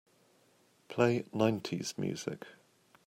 [0.87, 2.47] Play nineties music.